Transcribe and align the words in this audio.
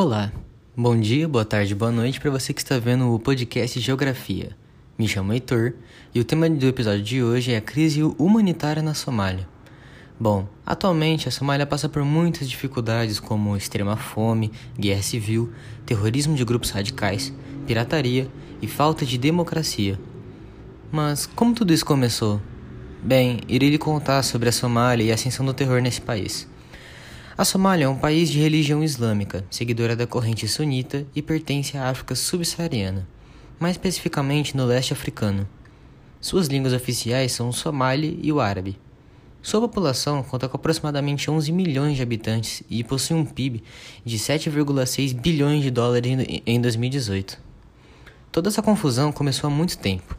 Olá, 0.00 0.30
bom 0.76 0.96
dia, 0.96 1.26
boa 1.26 1.44
tarde, 1.44 1.74
boa 1.74 1.90
noite 1.90 2.20
para 2.20 2.30
você 2.30 2.54
que 2.54 2.60
está 2.60 2.78
vendo 2.78 3.12
o 3.12 3.18
podcast 3.18 3.80
Geografia. 3.80 4.56
Me 4.96 5.08
chamo 5.08 5.32
Heitor 5.32 5.72
e 6.14 6.20
o 6.20 6.24
tema 6.24 6.48
do 6.48 6.68
episódio 6.68 7.02
de 7.02 7.20
hoje 7.20 7.50
é 7.52 7.56
a 7.56 7.60
crise 7.60 8.00
humanitária 8.16 8.80
na 8.80 8.94
Somália. 8.94 9.48
Bom, 10.16 10.46
atualmente 10.64 11.26
a 11.26 11.32
Somália 11.32 11.66
passa 11.66 11.88
por 11.88 12.04
muitas 12.04 12.48
dificuldades 12.48 13.18
como 13.18 13.56
extrema 13.56 13.96
fome, 13.96 14.52
guerra 14.78 15.02
civil, 15.02 15.52
terrorismo 15.84 16.36
de 16.36 16.44
grupos 16.44 16.70
radicais, 16.70 17.34
pirataria 17.66 18.28
e 18.62 18.68
falta 18.68 19.04
de 19.04 19.18
democracia. 19.18 19.98
Mas 20.92 21.26
como 21.26 21.52
tudo 21.52 21.72
isso 21.74 21.84
começou? 21.84 22.40
Bem, 23.02 23.40
irei 23.48 23.68
lhe 23.68 23.78
contar 23.78 24.22
sobre 24.22 24.48
a 24.48 24.52
Somália 24.52 25.02
e 25.02 25.10
a 25.10 25.14
ascensão 25.14 25.44
do 25.44 25.52
terror 25.52 25.82
nesse 25.82 26.00
país. 26.00 26.48
A 27.38 27.44
Somália 27.44 27.84
é 27.84 27.88
um 27.88 27.96
país 27.96 28.28
de 28.30 28.40
religião 28.40 28.82
islâmica, 28.82 29.44
seguidora 29.48 29.94
da 29.94 30.08
corrente 30.08 30.48
sunita 30.48 31.06
e 31.14 31.22
pertence 31.22 31.78
à 31.78 31.88
África 31.88 32.16
subsaariana, 32.16 33.06
mais 33.60 33.74
especificamente 33.74 34.56
no 34.56 34.66
leste 34.66 34.92
africano. 34.92 35.48
Suas 36.20 36.48
línguas 36.48 36.72
oficiais 36.72 37.30
são 37.30 37.50
o 37.50 37.52
somali 37.52 38.18
e 38.20 38.32
o 38.32 38.40
árabe. 38.40 38.76
Sua 39.40 39.60
população 39.60 40.20
conta 40.24 40.48
com 40.48 40.56
aproximadamente 40.56 41.30
11 41.30 41.52
milhões 41.52 41.94
de 41.94 42.02
habitantes 42.02 42.64
e 42.68 42.82
possui 42.82 43.16
um 43.16 43.24
PIB 43.24 43.62
de 44.04 44.18
7,6 44.18 45.14
bilhões 45.14 45.62
de 45.62 45.70
dólares 45.70 46.42
em 46.44 46.60
2018. 46.60 47.38
Toda 48.32 48.48
essa 48.48 48.62
confusão 48.62 49.12
começou 49.12 49.46
há 49.46 49.50
muito 49.50 49.78
tempo 49.78 50.17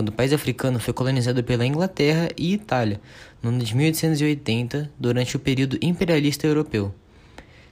quando 0.00 0.08
o 0.08 0.12
país 0.12 0.32
africano 0.32 0.80
foi 0.80 0.94
colonizado 0.94 1.44
pela 1.44 1.66
Inglaterra 1.66 2.30
e 2.34 2.54
Itália 2.54 2.98
no 3.42 3.50
ano 3.50 3.62
de 3.62 3.76
1880, 3.76 4.90
durante 4.98 5.36
o 5.36 5.38
período 5.38 5.78
imperialista 5.82 6.46
europeu, 6.46 6.94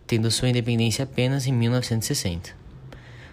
tendo 0.06 0.30
sua 0.30 0.50
independência 0.50 1.04
apenas 1.04 1.46
em 1.46 1.52
1960. 1.54 2.50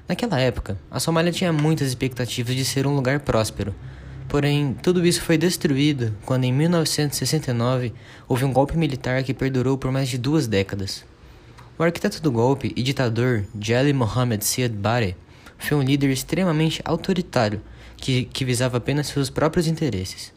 Naquela 0.08 0.40
época, 0.40 0.80
a 0.90 0.98
Somália 0.98 1.34
tinha 1.34 1.52
muitas 1.52 1.90
expectativas 1.90 2.56
de 2.56 2.64
ser 2.64 2.88
um 2.88 2.96
lugar 2.96 3.20
próspero, 3.20 3.76
porém 4.30 4.74
tudo 4.82 5.06
isso 5.06 5.22
foi 5.22 5.38
destruído 5.38 6.16
quando 6.26 6.46
em 6.46 6.54
1969 6.54 7.94
houve 8.30 8.46
um 8.46 8.54
golpe 8.54 8.78
militar 8.78 9.24
que 9.24 9.34
perdurou 9.34 9.78
por 9.78 9.92
mais 9.92 10.08
de 10.08 10.18
duas 10.18 10.48
décadas. 10.48 11.04
O 11.78 11.84
arquiteto 11.84 12.22
do 12.22 12.32
golpe 12.32 12.72
e 12.78 12.82
ditador 12.82 13.44
Jali 13.60 13.92
Mohammed 13.92 14.46
Siad 14.46 14.72
Barre 14.72 15.18
foi 15.58 15.76
um 15.78 15.84
líder 15.84 16.12
extremamente 16.12 16.82
autoritário 16.86 17.62
que, 17.98 18.26
que 18.26 18.46
visava 18.46 18.78
apenas 18.78 19.08
seus 19.08 19.30
próprios 19.30 19.68
interesses. 19.68 20.34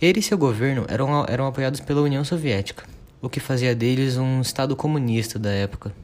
Ele 0.00 0.20
e 0.20 0.22
seu 0.22 0.36
governo 0.36 0.84
eram, 0.88 1.24
eram 1.28 1.46
apoiados 1.46 1.80
pela 1.80 2.02
União 2.02 2.24
Soviética, 2.24 2.84
o 3.20 3.28
que 3.28 3.38
fazia 3.38 3.74
deles 3.74 4.16
um 4.16 4.40
Estado 4.40 4.74
comunista 4.74 5.38
da 5.38 5.50
época. 5.50 5.94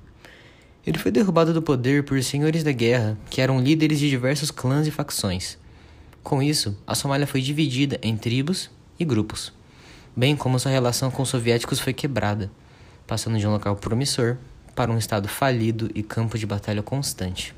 Ele 0.87 0.99
foi 0.99 1.11
derrubado 1.11 1.53
do 1.53 1.61
poder 1.61 2.05
por 2.05 2.23
senhores 2.23 2.63
da 2.63 2.73
guerra, 2.73 3.19
que 3.29 3.41
eram 3.41 3.61
líderes 3.61 3.99
de 3.99 4.09
diversos 4.09 4.51
clãs 4.51 4.87
e 4.87 4.91
facções. 4.91 5.59
Com 6.23 6.43
isso, 6.43 6.77
a 6.87 6.95
Somália 6.95 7.27
foi 7.27 7.41
dividida 7.41 7.99
em 8.03 8.17
tribos 8.17 8.71
e 8.99 9.05
grupos, 9.05 9.53
bem 10.17 10.37
como 10.37 10.59
sua 10.59 10.71
relação 10.71 11.11
com 11.11 11.23
os 11.23 11.29
soviéticos 11.29 11.81
foi 11.81 11.93
quebrada, 11.93 12.51
passando 13.07 13.39
de 13.39 13.47
um 13.47 13.51
local 13.51 13.77
promissor 13.77 14.37
para 14.75 14.93
um 14.93 14.99
estado 14.99 15.29
falido 15.29 15.91
e 15.95 16.03
campo 16.03 16.39
de 16.39 16.47
batalha 16.47 16.83
constante. 16.83 17.55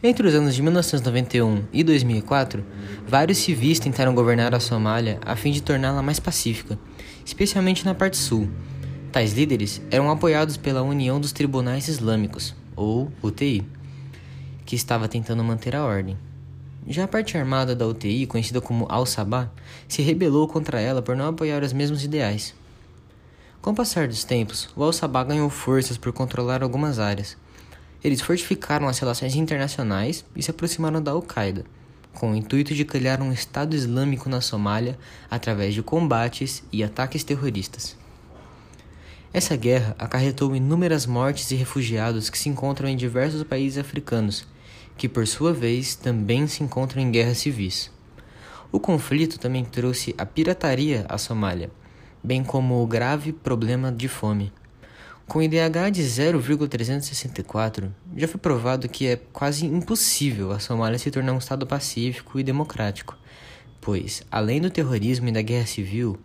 Entre 0.00 0.24
os 0.24 0.32
anos 0.32 0.54
de 0.54 0.62
1991 0.62 1.64
e 1.72 1.82
2004, 1.82 2.64
vários 3.04 3.38
civis 3.38 3.80
tentaram 3.80 4.14
governar 4.14 4.54
a 4.54 4.60
Somália 4.60 5.18
a 5.26 5.34
fim 5.34 5.50
de 5.50 5.60
torná-la 5.60 6.00
mais 6.00 6.20
pacífica, 6.20 6.78
especialmente 7.26 7.84
na 7.84 7.96
parte 7.96 8.16
sul. 8.16 8.48
Tais 9.10 9.32
líderes 9.32 9.82
eram 9.90 10.08
apoiados 10.08 10.56
pela 10.56 10.82
União 10.82 11.20
dos 11.20 11.32
Tribunais 11.32 11.88
Islâmicos, 11.88 12.54
ou 12.76 13.10
UTI, 13.20 13.66
que 14.64 14.76
estava 14.76 15.08
tentando 15.08 15.42
manter 15.42 15.74
a 15.74 15.84
ordem. 15.84 16.16
Já 16.86 17.02
a 17.02 17.08
parte 17.08 17.36
armada 17.36 17.74
da 17.74 17.84
UTI, 17.84 18.24
conhecida 18.24 18.60
como 18.60 18.86
Al-Sabah, 18.88 19.50
se 19.88 20.00
rebelou 20.00 20.46
contra 20.46 20.80
ela 20.80 21.02
por 21.02 21.16
não 21.16 21.26
apoiar 21.26 21.64
os 21.64 21.72
mesmos 21.72 22.04
ideais. 22.04 22.54
Com 23.60 23.72
o 23.72 23.74
passar 23.74 24.06
dos 24.06 24.22
tempos, 24.22 24.68
o 24.76 24.84
Al-Sabah 24.84 25.24
ganhou 25.24 25.50
forças 25.50 25.98
por 25.98 26.12
controlar 26.12 26.62
algumas 26.62 27.00
áreas 27.00 27.36
eles 28.02 28.20
fortificaram 28.20 28.88
as 28.88 28.98
relações 28.98 29.34
internacionais 29.34 30.24
e 30.34 30.42
se 30.42 30.50
aproximaram 30.50 31.02
da 31.02 31.10
Al-Qaeda, 31.10 31.64
com 32.14 32.32
o 32.32 32.36
intuito 32.36 32.74
de 32.74 32.84
criar 32.84 33.20
um 33.20 33.32
Estado 33.32 33.74
Islâmico 33.74 34.28
na 34.28 34.40
Somália 34.40 34.98
através 35.30 35.74
de 35.74 35.82
combates 35.82 36.62
e 36.72 36.82
ataques 36.82 37.24
terroristas. 37.24 37.96
Essa 39.32 39.56
guerra 39.56 39.94
acarretou 39.98 40.56
inúmeras 40.56 41.04
mortes 41.06 41.50
e 41.50 41.54
refugiados 41.54 42.30
que 42.30 42.38
se 42.38 42.48
encontram 42.48 42.88
em 42.88 42.96
diversos 42.96 43.42
países 43.42 43.78
africanos, 43.78 44.46
que 44.96 45.08
por 45.08 45.26
sua 45.26 45.52
vez 45.52 45.94
também 45.94 46.46
se 46.46 46.62
encontram 46.62 47.02
em 47.02 47.10
guerras 47.10 47.38
civis. 47.38 47.90
O 48.72 48.80
conflito 48.80 49.38
também 49.38 49.64
trouxe 49.64 50.14
a 50.18 50.26
pirataria 50.26 51.06
à 51.08 51.18
Somália, 51.18 51.70
bem 52.22 52.42
como 52.42 52.82
o 52.82 52.86
grave 52.86 53.32
problema 53.32 53.92
de 53.92 54.08
fome. 54.08 54.52
Com 55.28 55.42
IDH 55.42 55.90
de 55.92 56.02
0,364, 56.04 57.94
já 58.16 58.26
foi 58.26 58.40
provado 58.40 58.88
que 58.88 59.06
é 59.06 59.16
quase 59.30 59.66
impossível 59.66 60.52
a 60.52 60.58
Somália 60.58 60.98
se 60.98 61.10
tornar 61.10 61.34
um 61.34 61.38
Estado 61.38 61.66
pacífico 61.66 62.40
e 62.40 62.42
democrático, 62.42 63.14
pois, 63.78 64.22
além 64.30 64.58
do 64.58 64.70
terrorismo 64.70 65.28
e 65.28 65.32
da 65.32 65.42
guerra 65.42 65.66
civil, 65.66 66.18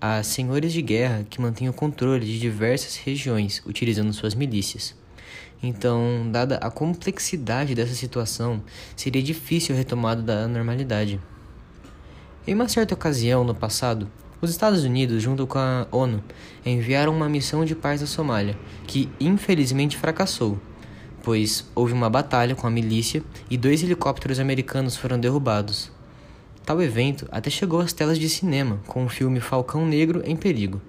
há 0.00 0.20
senhores 0.24 0.72
de 0.72 0.82
guerra 0.82 1.24
que 1.30 1.40
mantêm 1.40 1.68
o 1.68 1.72
controle 1.72 2.26
de 2.26 2.40
diversas 2.40 2.96
regiões 2.96 3.62
utilizando 3.64 4.12
suas 4.12 4.34
milícias. 4.34 4.92
Então, 5.62 6.28
dada 6.28 6.56
a 6.56 6.68
complexidade 6.68 7.76
dessa 7.76 7.94
situação, 7.94 8.60
seria 8.96 9.22
difícil 9.22 9.72
a 9.72 9.78
retomada 9.78 10.20
da 10.20 10.48
normalidade. 10.48 11.20
Em 12.44 12.54
uma 12.54 12.68
certa 12.68 12.92
ocasião 12.92 13.44
no 13.44 13.54
passado, 13.54 14.10
os 14.40 14.50
Estados 14.50 14.84
Unidos, 14.84 15.22
junto 15.22 15.46
com 15.46 15.58
a 15.58 15.86
ONU, 15.90 16.22
enviaram 16.64 17.14
uma 17.14 17.28
missão 17.28 17.64
de 17.64 17.74
paz 17.74 18.02
à 18.02 18.06
Somália, 18.06 18.56
que 18.86 19.08
infelizmente 19.18 19.96
fracassou, 19.96 20.58
pois 21.22 21.68
houve 21.74 21.92
uma 21.92 22.08
batalha 22.08 22.54
com 22.54 22.66
a 22.66 22.70
milícia 22.70 23.22
e 23.50 23.56
dois 23.56 23.82
helicópteros 23.82 24.38
americanos 24.38 24.96
foram 24.96 25.18
derrubados. 25.18 25.90
Tal 26.64 26.80
evento 26.80 27.26
até 27.32 27.50
chegou 27.50 27.80
às 27.80 27.92
telas 27.92 28.18
de 28.18 28.28
cinema 28.28 28.80
com 28.86 29.04
o 29.04 29.08
filme 29.08 29.40
Falcão 29.40 29.84
Negro 29.84 30.22
em 30.24 30.36
Perigo. 30.36 30.80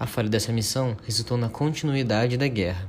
A 0.00 0.06
falha 0.06 0.28
dessa 0.28 0.52
missão 0.52 0.96
resultou 1.04 1.36
na 1.36 1.48
continuidade 1.48 2.36
da 2.36 2.48
guerra. 2.48 2.88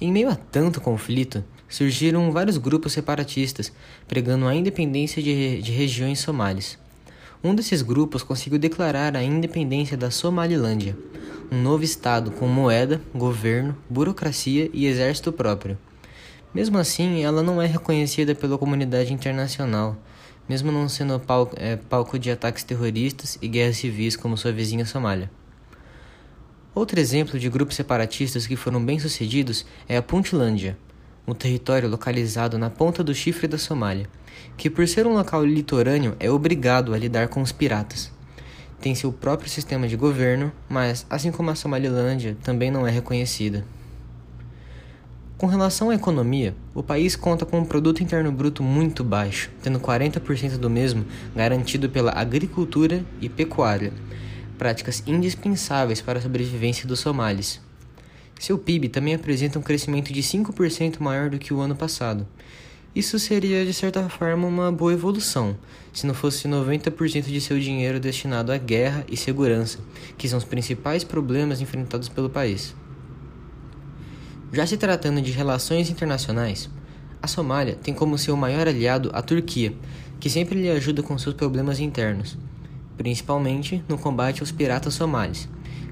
Em 0.00 0.10
meio 0.10 0.28
a 0.28 0.34
tanto 0.34 0.80
conflito, 0.80 1.44
surgiram 1.68 2.32
vários 2.32 2.56
grupos 2.56 2.92
separatistas 2.92 3.72
pregando 4.08 4.46
a 4.46 4.54
independência 4.54 5.22
de, 5.22 5.62
de 5.62 5.70
regiões 5.70 6.18
somalis. 6.18 6.78
Um 7.42 7.54
desses 7.54 7.82
grupos 7.82 8.24
conseguiu 8.24 8.58
declarar 8.58 9.16
a 9.16 9.22
independência 9.22 9.96
da 9.96 10.10
Somalilândia, 10.10 10.98
um 11.52 11.62
novo 11.62 11.84
estado 11.84 12.32
com 12.32 12.48
moeda, 12.48 13.00
governo, 13.14 13.76
burocracia 13.88 14.68
e 14.74 14.86
exército 14.86 15.30
próprio. 15.30 15.78
Mesmo 16.52 16.78
assim, 16.78 17.22
ela 17.22 17.40
não 17.40 17.62
é 17.62 17.66
reconhecida 17.66 18.34
pela 18.34 18.58
comunidade 18.58 19.12
internacional, 19.12 19.96
mesmo 20.48 20.72
não 20.72 20.88
sendo 20.88 21.20
palco, 21.20 21.54
é, 21.56 21.76
palco 21.76 22.18
de 22.18 22.28
ataques 22.28 22.64
terroristas 22.64 23.38
e 23.40 23.46
guerras 23.46 23.76
civis 23.76 24.16
como 24.16 24.36
sua 24.36 24.50
vizinha 24.50 24.84
Somália. 24.84 25.30
Outro 26.74 26.98
exemplo 26.98 27.38
de 27.38 27.48
grupos 27.48 27.76
separatistas 27.76 28.48
que 28.48 28.56
foram 28.56 28.84
bem-sucedidos 28.84 29.64
é 29.88 29.96
a 29.96 30.02
Puntlândia, 30.02 30.76
um 31.28 31.34
território 31.34 31.90
localizado 31.90 32.56
na 32.56 32.70
ponta 32.70 33.04
do 33.04 33.14
chifre 33.14 33.46
da 33.46 33.58
Somália, 33.58 34.08
que 34.56 34.70
por 34.70 34.88
ser 34.88 35.06
um 35.06 35.12
local 35.12 35.44
litorâneo 35.44 36.16
é 36.18 36.30
obrigado 36.30 36.94
a 36.94 36.98
lidar 36.98 37.28
com 37.28 37.42
os 37.42 37.52
piratas. 37.52 38.10
Tem 38.80 38.94
seu 38.94 39.12
próprio 39.12 39.50
sistema 39.50 39.86
de 39.86 39.94
governo, 39.94 40.50
mas, 40.68 41.04
assim 41.10 41.30
como 41.30 41.50
a 41.50 41.54
Somalilândia, 41.54 42.34
também 42.42 42.70
não 42.70 42.86
é 42.86 42.90
reconhecida. 42.90 43.64
Com 45.36 45.46
relação 45.46 45.90
à 45.90 45.94
economia, 45.94 46.56
o 46.74 46.82
país 46.82 47.14
conta 47.14 47.44
com 47.44 47.58
um 47.58 47.64
produto 47.64 48.02
interno 48.02 48.32
bruto 48.32 48.62
muito 48.62 49.04
baixo, 49.04 49.50
tendo 49.62 49.78
40% 49.78 50.56
do 50.56 50.70
mesmo 50.70 51.04
garantido 51.36 51.90
pela 51.90 52.12
agricultura 52.12 53.04
e 53.20 53.28
pecuária, 53.28 53.92
práticas 54.56 55.02
indispensáveis 55.06 56.00
para 56.00 56.18
a 56.18 56.22
sobrevivência 56.22 56.88
dos 56.88 57.00
somalis. 57.00 57.67
Seu 58.38 58.56
PIB 58.56 58.88
também 58.88 59.14
apresenta 59.14 59.58
um 59.58 59.62
crescimento 59.62 60.12
de 60.12 60.22
5% 60.22 61.00
maior 61.00 61.28
do 61.28 61.38
que 61.38 61.52
o 61.52 61.60
ano 61.60 61.74
passado. 61.74 62.26
Isso 62.94 63.18
seria, 63.18 63.66
de 63.66 63.74
certa 63.74 64.08
forma, 64.08 64.46
uma 64.46 64.72
boa 64.72 64.92
evolução, 64.92 65.56
se 65.92 66.06
não 66.06 66.14
fosse 66.14 66.48
90% 66.48 67.24
de 67.24 67.40
seu 67.40 67.58
dinheiro 67.58 67.98
destinado 67.98 68.52
à 68.52 68.56
guerra 68.56 69.04
e 69.08 69.16
segurança, 69.16 69.80
que 70.16 70.28
são 70.28 70.38
os 70.38 70.44
principais 70.44 71.04
problemas 71.04 71.60
enfrentados 71.60 72.08
pelo 72.08 72.30
país. 72.30 72.74
Já 74.52 74.66
se 74.66 74.76
tratando 74.76 75.20
de 75.20 75.32
relações 75.32 75.90
internacionais, 75.90 76.70
a 77.20 77.26
Somália 77.26 77.74
tem 77.74 77.92
como 77.92 78.16
seu 78.16 78.36
maior 78.36 78.68
aliado 78.68 79.10
a 79.12 79.20
Turquia, 79.20 79.74
que 80.18 80.30
sempre 80.30 80.60
lhe 80.60 80.70
ajuda 80.70 81.02
com 81.02 81.18
seus 81.18 81.34
problemas 81.34 81.80
internos, 81.80 82.38
principalmente 82.96 83.84
no 83.88 83.98
combate 83.98 84.40
aos 84.40 84.52
piratas 84.52 84.94
somalis 84.94 85.48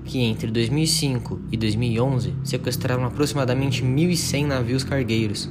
que 0.07 0.21
entre 0.21 0.51
2005 0.51 1.41
e 1.51 1.57
2011 1.57 2.35
sequestraram 2.45 3.05
aproximadamente 3.05 3.83
1.100 3.83 4.47
navios 4.47 4.85
cargueiros. 4.85 5.51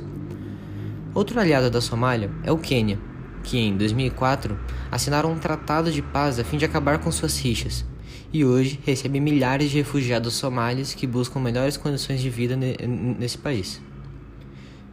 Outro 1.14 1.40
aliado 1.40 1.70
da 1.70 1.82
Somália 1.82 2.32
é 2.44 2.52
o 2.52 2.58
Quênia, 2.58 2.98
que 3.44 3.58
em 3.58 3.78
2004 3.78 4.58
assinaram 4.92 5.32
um 5.32 5.38
tratado 5.38 5.92
de 5.92 6.02
paz 6.02 6.40
a 6.40 6.44
fim 6.44 6.58
de 6.58 6.66
acabar 6.66 7.00
com 7.00 7.12
suas 7.12 7.38
rixas, 7.38 7.86
e 8.34 8.44
hoje 8.44 8.80
recebe 8.86 9.20
milhares 9.20 9.70
de 9.70 9.78
refugiados 9.78 10.34
somalis 10.34 10.94
que 10.94 11.06
buscam 11.06 11.40
melhores 11.40 11.78
condições 11.78 12.22
de 12.22 12.30
vida 12.30 12.58
nesse 12.58 13.38
país. 13.38 13.82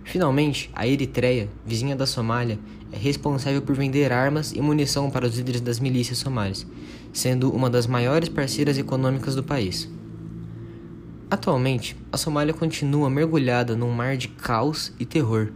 Finalmente, 0.05 0.71
a 0.75 0.87
Eritreia, 0.87 1.49
vizinha 1.65 1.95
da 1.95 2.07
Somália, 2.07 2.59
é 2.93 2.97
responsável 2.97 3.63
por 3.63 3.75
vender 3.75 4.13
armas 4.13 4.53
e 4.53 4.61
munição 4.61 5.11
para 5.11 5.27
os 5.27 5.37
líderes 5.37 5.61
das 5.61 5.79
milícias 5.79 6.19
somalis, 6.19 6.67
sendo 7.13 7.51
uma 7.51 7.71
das 7.71 7.87
maiores 7.87 8.29
parceiras 8.29 8.77
econômicas 8.77 9.35
do 9.35 9.43
país. 9.43 9.89
Atualmente, 11.31 11.97
a 12.11 12.19
Somália 12.19 12.53
continua 12.53 13.09
mergulhada 13.09 13.75
num 13.75 13.91
mar 13.91 14.17
de 14.19 14.29
caos 14.29 14.93
e 14.99 15.07
terror, 15.07 15.51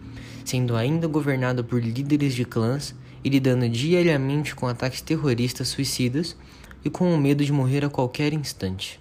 sendo 0.44 0.74
ainda 0.74 1.06
governada 1.06 1.62
por 1.62 1.82
líderes 1.82 2.34
de 2.34 2.44
clãs 2.46 2.94
e 3.22 3.28
lidando 3.28 3.68
diariamente 3.68 4.54
com 4.54 4.66
ataques 4.66 5.02
terroristas 5.02 5.68
suicidas 5.68 6.36
e 6.84 6.88
com 6.88 7.12
o 7.12 7.18
medo 7.18 7.44
de 7.44 7.52
morrer 7.52 7.84
a 7.84 7.90
qualquer 7.90 8.32
instante. 8.32 8.98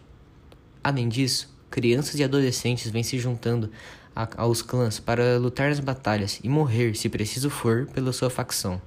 Além 0.84 1.08
disso, 1.08 1.56
crianças 1.70 2.20
e 2.20 2.24
adolescentes 2.24 2.92
vêm 2.92 3.04
se 3.04 3.20
juntando 3.20 3.70
aos 4.16 4.62
clãs 4.62 5.00
para 5.00 5.38
lutar 5.38 5.70
nas 5.70 5.80
batalhas 5.80 6.40
e 6.42 6.48
morrer, 6.48 6.96
se 6.96 7.10
preciso 7.10 7.50
for, 7.50 7.86
pela 7.88 8.14
sua 8.14 8.30
facção. 8.30 8.82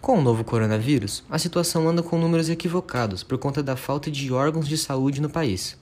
Com 0.00 0.18
o 0.18 0.22
novo 0.22 0.44
coronavírus, 0.44 1.24
a 1.28 1.38
situação 1.38 1.88
anda 1.88 2.02
com 2.02 2.18
números 2.18 2.48
equivocados 2.48 3.22
por 3.22 3.36
conta 3.36 3.62
da 3.62 3.76
falta 3.76 4.10
de 4.10 4.32
órgãos 4.32 4.66
de 4.66 4.78
saúde 4.78 5.20
no 5.20 5.28
país. 5.28 5.76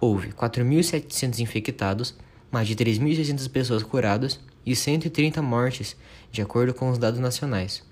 Houve 0.00 0.32
4.700 0.32 1.38
infectados, 1.38 2.14
mais 2.50 2.66
de 2.66 2.74
3.600 2.74 3.48
pessoas 3.48 3.82
curadas 3.82 4.40
e 4.66 4.74
130 4.74 5.40
mortes, 5.42 5.96
de 6.32 6.42
acordo 6.42 6.74
com 6.74 6.90
os 6.90 6.98
dados 6.98 7.20
nacionais. 7.20 7.84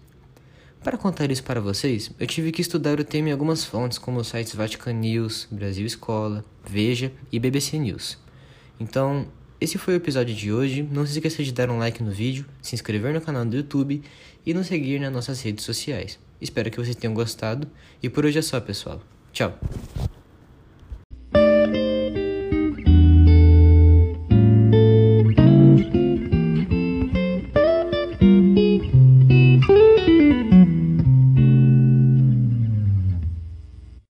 Para 0.82 0.96
contar 0.96 1.30
isso 1.30 1.42
para 1.42 1.60
vocês, 1.60 2.10
eu 2.18 2.26
tive 2.26 2.50
que 2.50 2.60
estudar 2.60 2.98
o 2.98 3.04
tema 3.04 3.28
em 3.28 3.32
algumas 3.32 3.64
fontes, 3.64 3.98
como 3.98 4.20
os 4.20 4.28
sites 4.28 4.54
Vatican 4.54 4.92
News, 4.92 5.46
Brasil 5.50 5.84
Escola, 5.84 6.44
Veja 6.64 7.12
e 7.30 7.38
BBC 7.38 7.78
News. 7.78 8.27
Então, 8.80 9.26
esse 9.60 9.76
foi 9.76 9.94
o 9.94 9.96
episódio 9.96 10.34
de 10.34 10.52
hoje. 10.52 10.82
Não 10.82 11.04
se 11.04 11.12
esqueça 11.12 11.42
de 11.42 11.52
dar 11.52 11.70
um 11.70 11.78
like 11.78 12.02
no 12.02 12.10
vídeo, 12.10 12.46
se 12.62 12.74
inscrever 12.74 13.12
no 13.12 13.20
canal 13.20 13.44
do 13.44 13.56
YouTube 13.56 14.02
e 14.46 14.54
nos 14.54 14.66
seguir 14.68 15.00
nas 15.00 15.12
nossas 15.12 15.40
redes 15.42 15.64
sociais. 15.64 16.18
Espero 16.40 16.70
que 16.70 16.78
vocês 16.78 16.94
tenham 16.94 17.14
gostado 17.14 17.68
e 18.02 18.08
por 18.08 18.24
hoje 18.24 18.38
é 18.38 18.42
só, 18.42 18.60
pessoal. 18.60 19.02
Tchau! 19.32 19.58